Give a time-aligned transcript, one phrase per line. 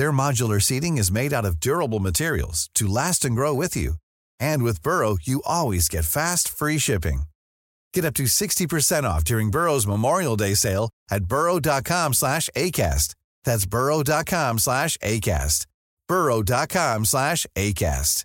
[0.00, 3.96] Their modular seating is made out of durable materials to last and grow with you.
[4.48, 7.24] And with Burrow, you always get fast, free shipping.
[7.92, 13.14] Get up to 60% off during Burrow's Memorial Day sale at burrow.com slash ACAST.
[13.44, 15.66] That's burrow.com slash ACAST.
[16.08, 18.24] burrow.com slash ACAST.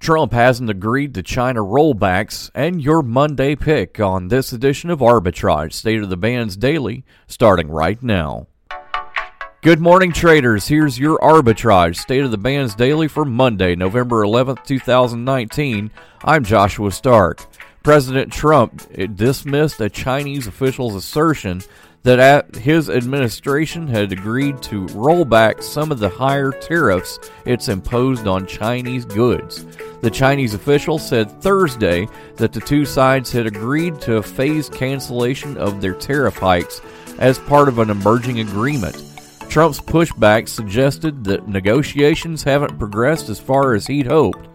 [0.00, 5.72] Trump hasn't agreed to China rollbacks, and your Monday pick on this edition of Arbitrage
[5.72, 8.46] State of the Bands Daily, starting right now.
[9.62, 10.66] Good morning, traders.
[10.66, 15.88] Here's your Arbitrage State of the Bands Daily for Monday, November 11th, 2019.
[16.24, 17.46] I'm Joshua Stark.
[17.84, 18.82] President Trump
[19.14, 21.62] dismissed a Chinese official's assertion
[22.02, 28.26] that his administration had agreed to roll back some of the higher tariffs it's imposed
[28.26, 29.64] on Chinese goods.
[30.00, 35.56] The Chinese official said Thursday that the two sides had agreed to a phased cancellation
[35.56, 36.80] of their tariff hikes
[37.20, 39.11] as part of an emerging agreement.
[39.52, 44.48] Trump's pushback suggested that negotiations haven't progressed as far as he'd hoped,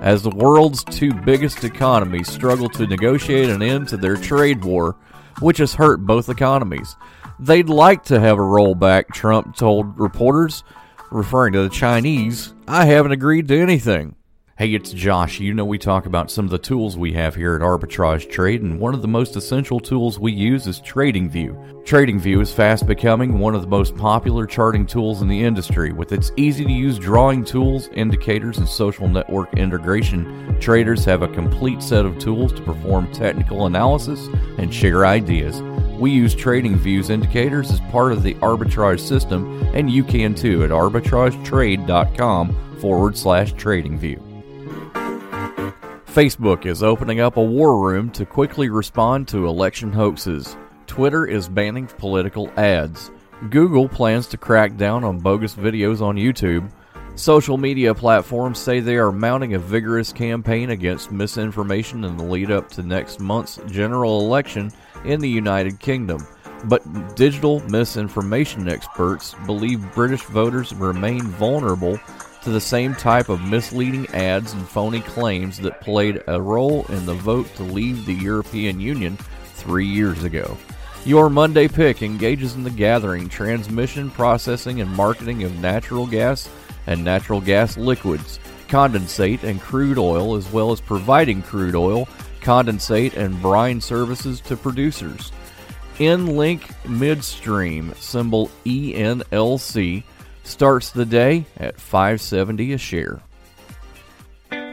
[0.00, 4.96] as the world's two biggest economies struggle to negotiate an end to their trade war,
[5.38, 6.96] which has hurt both economies.
[7.38, 10.64] They'd like to have a rollback, Trump told reporters,
[11.12, 12.52] referring to the Chinese.
[12.66, 14.16] I haven't agreed to anything.
[14.58, 15.40] Hey, it's Josh.
[15.40, 18.60] You know, we talk about some of the tools we have here at Arbitrage Trade,
[18.60, 21.86] and one of the most essential tools we use is TradingView.
[21.86, 25.94] TradingView is fast becoming one of the most popular charting tools in the industry.
[25.94, 31.28] With its easy to use drawing tools, indicators, and social network integration, traders have a
[31.28, 34.28] complete set of tools to perform technical analysis
[34.58, 35.62] and share ideas.
[35.98, 40.70] We use TradingView's indicators as part of the arbitrage system, and you can too at
[40.70, 44.31] arbitragetrade.com forward slash TradingView.
[46.12, 50.58] Facebook is opening up a war room to quickly respond to election hoaxes.
[50.86, 53.10] Twitter is banning political ads.
[53.48, 56.70] Google plans to crack down on bogus videos on YouTube.
[57.14, 62.50] Social media platforms say they are mounting a vigorous campaign against misinformation in the lead
[62.50, 64.70] up to next month's general election
[65.06, 66.26] in the United Kingdom.
[66.64, 71.98] But digital misinformation experts believe British voters remain vulnerable
[72.42, 77.06] to the same type of misleading ads and phony claims that played a role in
[77.06, 79.16] the vote to leave the European Union
[79.54, 80.56] three years ago.
[81.04, 86.48] Your Monday pick engages in the gathering, transmission, processing, and marketing of natural gas
[86.86, 88.38] and natural gas liquids,
[88.68, 92.06] condensate, and crude oil, as well as providing crude oil,
[92.40, 95.32] condensate, and brine services to producers.
[95.98, 100.02] EnLink Midstream, symbol ENLC,
[100.44, 103.20] starts the day at 570 a share.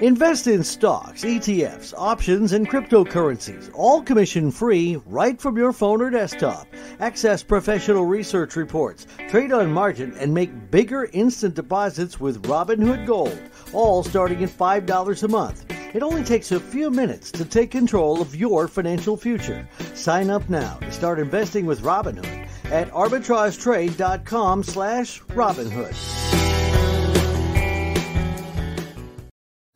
[0.02, 6.10] Invest in stocks, ETFs, options, and cryptocurrencies, all commission free right from your phone or
[6.10, 6.68] desktop.
[7.02, 13.38] Access professional research reports, trade on margin, and make bigger instant deposits with Robinhood Gold,
[13.74, 15.66] all starting at $5 a month.
[15.94, 19.68] It only takes a few minutes to take control of your financial future.
[19.96, 22.39] Sign up now to start investing with Robinhood
[22.72, 26.19] at arbitragetrade.com slash Robinhood.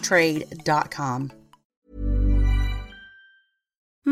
[0.00, 1.43] trade.com.